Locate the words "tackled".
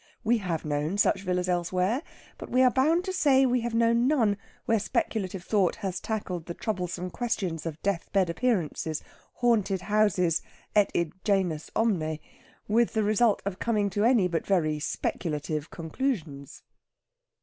5.99-6.47